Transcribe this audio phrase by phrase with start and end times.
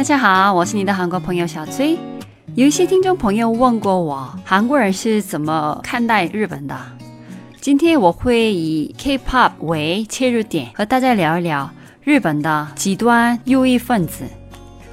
[0.00, 1.98] 大家好，我是你的韩国朋友小崔。
[2.54, 6.76] 有一些听众朋友问过我，韩国人是怎么看待日本的？
[7.60, 11.70] 今天我会以 K-pop 为切入点，和大家聊一聊
[12.02, 14.24] 日本的极端右翼分子。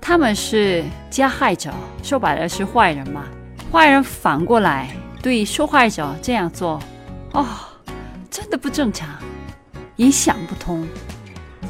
[0.00, 3.24] 他们是加害者，说白了是坏人嘛。
[3.72, 4.90] 坏人反过来
[5.22, 6.80] 对受害者这样做，
[7.32, 7.46] 哦，
[8.30, 9.08] 真的不正常，
[9.96, 10.86] 也想不通。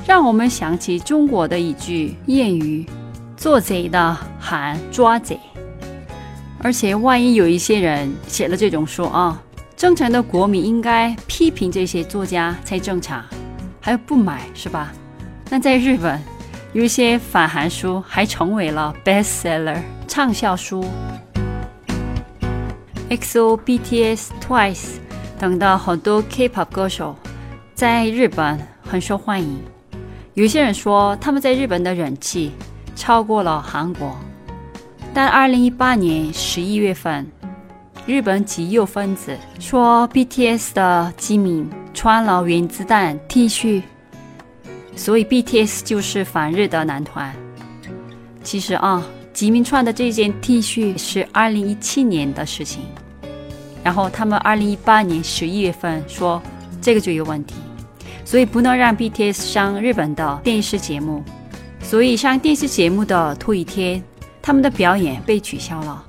[0.06, 2.84] 让我们想起中国的一句谚语
[3.38, 5.38] ：“做贼的喊抓贼。”
[6.60, 9.40] 而且万一有一些人写了这种书啊。
[9.76, 13.24] 正常的国民应该批评这些作家才正常，
[13.80, 14.92] 还有不买是吧？
[15.50, 16.20] 但在日本，
[16.72, 20.84] 有一些反韩书还成为了 bestseller 畅销书。
[23.10, 24.96] XO、BTS、Twice
[25.38, 27.14] 等的很多 K-pop 歌手
[27.74, 29.60] 在日本很受欢迎。
[30.34, 32.52] 有些人说他们在日本的人气
[32.96, 34.16] 超过了韩国。
[35.12, 37.26] 但2018年11月份。
[38.06, 43.82] 日本极右分子说，BTS 的吉民穿了原子弹 T 恤，
[44.94, 47.34] 所以 BTS 就是反日的男团。
[48.42, 52.82] 其实啊，吉明穿的这件 T 恤是2017年的事情，
[53.82, 56.42] 然后他们2018年11月份说
[56.82, 57.54] 这个就有问题，
[58.22, 61.24] 所以不能让 BTS 上日本的电视节目，
[61.80, 64.04] 所以上电视节目的头一天，
[64.42, 66.04] 他们的表演被取消了。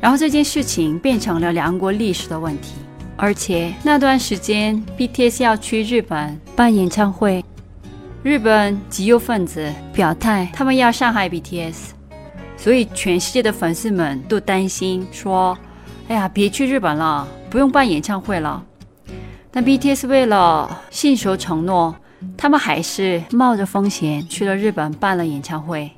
[0.00, 2.72] 然后这件事情变成了两国历史的问题，
[3.16, 7.44] 而且那段时间 BTS 要去日本办演唱会，
[8.22, 11.90] 日本极右分子表态他们要伤害 BTS，
[12.56, 15.56] 所以全世界的粉丝们都担心说
[16.08, 18.64] ：“哎呀，别去日本了，不用办演唱会了。”
[19.52, 21.94] 但 BTS 为了信守承诺，
[22.38, 25.90] 他们还是冒着风险去了日本办了演唱会。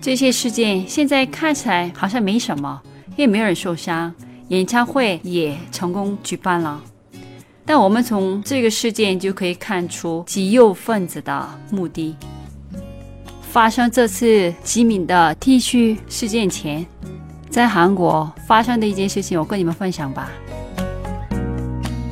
[0.00, 2.82] 这些事件现在看起来好像没什么。
[3.18, 4.14] 也没有人受伤，
[4.46, 6.80] 演唱会也成功举办了。
[7.66, 12.14] 但我们从这个事件就可以看出极右分子的目的。
[13.42, 16.86] 发生这次吉敏的 T 恤事件前，
[17.50, 20.30] 在韩国发生的一件事情，我跟你们分享吧。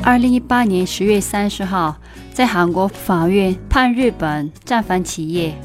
[0.03, 1.97] 二零一八年十月三十号，
[2.35, 5.57] 在韩国法院判日本战犯企业。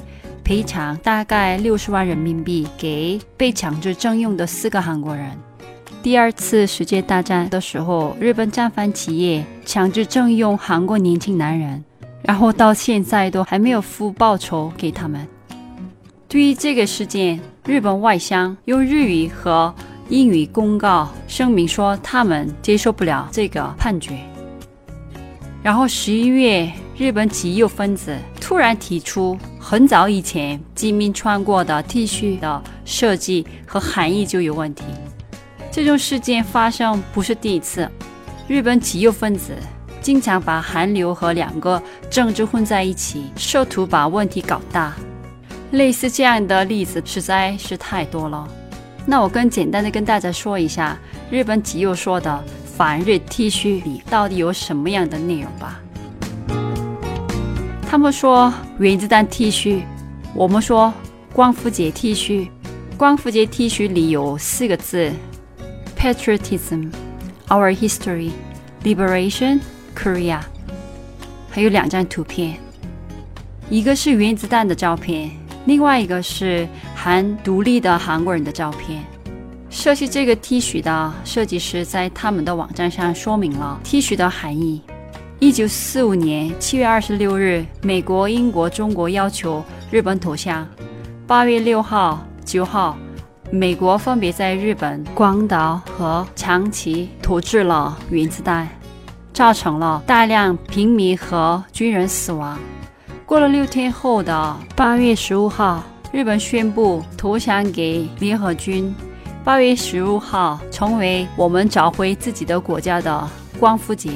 [0.43, 5.31] 赔偿大概六十万人民币给被强制征用的四个韩国人。
[6.03, 11.83] 第二次世界大战的时候，日本战犯企业强制征用韩国年轻男人，
[12.23, 15.27] 然后到现在都还没有付报酬给他们。
[16.27, 19.73] 对于这个事件，日本外相用日语和
[20.09, 24.17] 英语公告声明说，他们接受不了这个判决。
[25.61, 29.37] 然后十一月，日本极右分子突然提出，
[29.71, 34.83] 很早以前金明穿过的 T 恤的设计和含义就有问题。
[35.71, 37.89] 这种事件发生不是第一次，
[38.49, 39.53] 日本极右分子
[40.01, 44.93] 经常把韩流和两个政治混在一起，试图把问题搞大。
[45.71, 48.45] 类似这样的例子实在是太多了。
[49.05, 52.43] 那我更简单的跟大家说一下，日本极右说的
[52.75, 55.79] 反日 T 恤里到底有什么样的内容吧。
[57.91, 59.81] 他们说原子弹 T 恤，
[60.33, 60.93] 我们说
[61.33, 62.47] 光复节 T 恤。
[62.95, 65.11] 光复节 T 恤里有四个字
[65.97, 70.39] ：patriotism，our history，liberation，Korea。
[71.49, 72.55] 还有两张图片，
[73.69, 75.29] 一个是原子弹的照片。
[75.65, 76.65] 另外一个是
[76.95, 79.03] 韩独立的韩国人的照片。
[79.69, 84.81] 设计这个 T 恤的设计师在他们的网站上说明了 T 恤的含义。
[85.43, 90.67] 一九四五年七月二十六日，美国、英国、中国要求日本投降。
[91.25, 92.95] 八月六号、九号，
[93.49, 98.69] 美国分别在日本广岛和长崎投掷了原子弹，
[99.33, 102.59] 造成了大量平民和军人死亡。
[103.25, 108.93] 过了六天后的八月十五号，日本宣布投降给联合军。
[109.43, 113.27] 八月十五号成为我们找回自己的国家的
[113.59, 114.11] 光复节。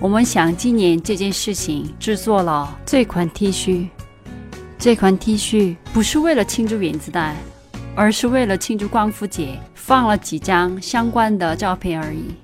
[0.00, 3.86] 我们想纪念这件事情，制作了这款 T 恤。
[4.78, 7.36] 这款 T 恤不是为了庆祝原子弹，
[7.94, 12.34] 而是为了庆祝光复节，放了几张相关的照片而已。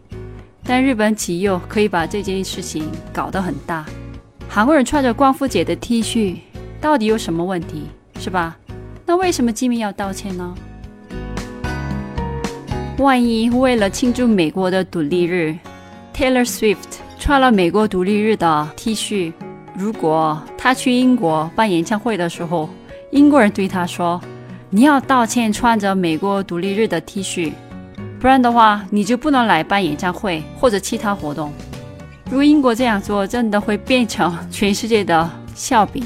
[0.65, 3.87] 但日本企业可以把这件事情搞得很大。
[4.51, 6.37] 韩国人穿着光复节的 T 恤，
[6.79, 7.85] 到底有什么问题，
[8.21, 8.55] 是吧？
[9.07, 10.55] 那为什么基民要道歉呢？
[12.99, 15.57] 万一为了庆祝美国的独立日
[16.15, 16.96] ，Taylor Swift
[17.27, 19.33] 穿了美国独立日的 T 恤，
[19.75, 22.71] 如果他去英国办演唱会的时候，
[23.11, 24.21] 英国人对他说
[24.71, 27.53] ：“你要道歉，穿着美国独立日的 T 恤，
[28.21, 31.53] 不然的话，你就不能来办演唱会或者其他活动。”
[32.31, 36.05] 如果英国这样做，真的会变成全世界的笑柄。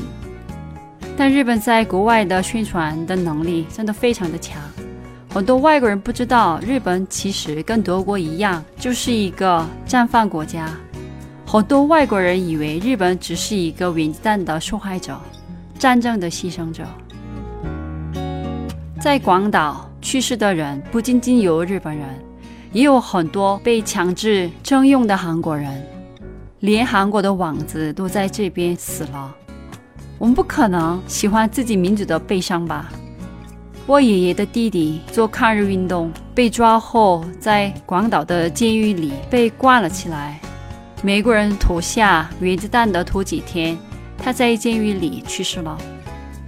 [1.18, 4.58] 但日本在国外的宣传的能力真的非常的强，
[5.34, 10.66] 很多外国人不知道日本其实跟德国一样，就是一个战犯国家。
[11.52, 15.20] 很多外国人以为日本只是一个原子弹的受害者，
[15.76, 16.84] 战争的牺牲者。
[19.00, 22.06] 在广岛去世的人不仅仅有日本人，
[22.70, 25.84] 也有很多被强制征用的韩国人。
[26.60, 29.34] 连韩国的王子都在这边死了，
[30.18, 32.92] 我们不可能喜欢自己民族的悲伤吧？
[33.86, 40.38] 我爷爷的弟弟做抗日运动被抓后，在广岛的监狱里被关了起来。
[41.02, 43.78] 美国人投下原子弹的头几天，
[44.18, 45.78] 他在监狱里去世了。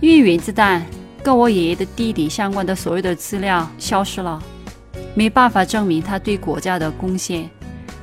[0.00, 0.84] 因为原子弹
[1.22, 4.42] 跟我爷爷的弟弟相关的所有的资料消失了，
[5.14, 7.48] 没办法证明他对国家的贡献。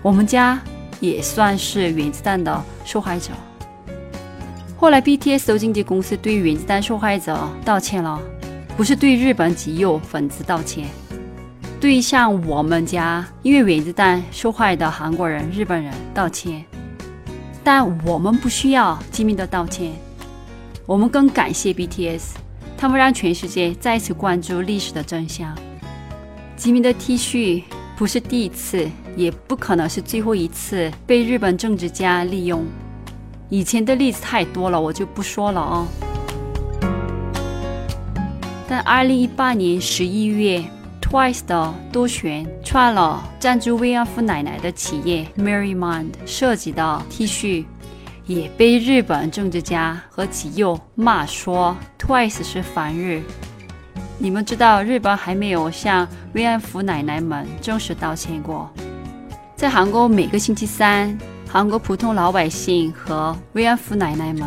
[0.02, 0.60] 我们家。
[1.02, 3.30] 也算是原子弹的受害者。
[4.76, 8.20] 后来，BTS 的经纪公司对原子弹受害者道歉了，
[8.76, 10.90] 不是对日本极右分子道歉，
[11.80, 16.64] 对像我们家因为原子弹受害的韩国人、日本人道歉。
[17.64, 19.94] 但我们不需要机密的道歉，
[20.86, 22.32] 我们更感谢 BTS，
[22.78, 25.58] 他们让全世界再次关注历史的真相。
[26.56, 27.64] 机密的 T 恤。
[27.98, 32.66] 不是第一次，也不可能是最后一次被日本政治家利用。
[33.50, 35.86] 以前的例子太多了，我就不说了哦。
[38.70, 40.64] 但二零一八年十一月
[41.10, 47.66] ，Twice 的多玄穿了赞助慰安妇奶奶的企业 Mary Mind 设计的 T 恤，
[48.26, 53.24] 也被日本政治家和极右骂说 Twice 是反日。
[54.20, 58.70] 你们知道，日本还没有向慰安妇奶奶们正式道歉过。
[59.56, 64.46] 在韩国，每个星期三，韩国普通老百姓和慰安妇奶奶们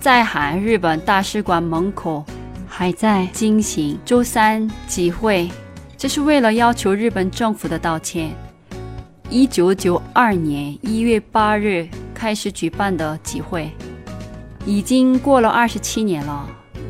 [0.00, 2.24] 在韩日本大使馆门口
[2.66, 5.48] 还在进行周三集会，
[6.02, 8.32] 这是为了要求日本政府的道歉。
[9.30, 13.70] 一九九二年一月八日开始举办的集会，
[14.66, 16.44] 已经过了二十七年了。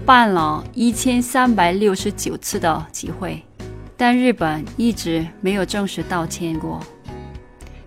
[0.07, 3.43] 办了一千三百六十九次的集会，
[3.99, 6.81] 但日本一直没有正式道歉过。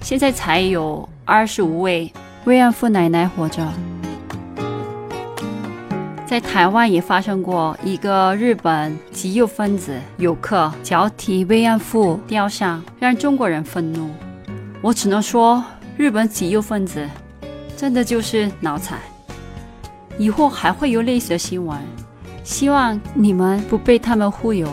[0.01, 2.13] 现在才有二十五位
[2.44, 3.67] 慰安妇奶奶活着。
[6.25, 14.10] 在台湾也发生过一个日本极右分子游客脚踢慰安妇雕像，让中国人愤怒。
[14.82, 15.63] 我只能说，
[15.96, 17.08] 日本极右分子
[17.77, 18.98] 真的就是脑残。
[20.17, 21.77] 以后还会有类似的新闻。
[22.44, 24.67] 希望你们不被他们忽悠。